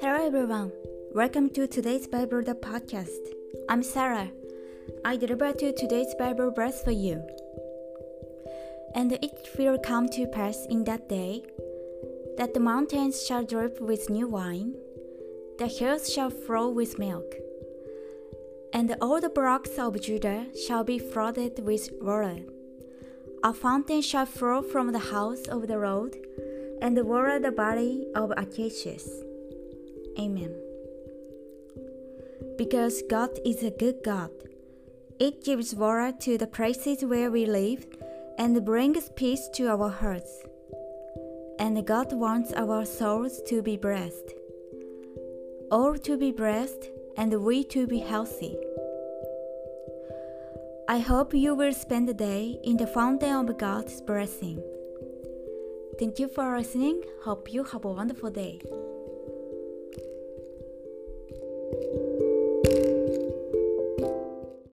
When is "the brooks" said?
19.20-19.78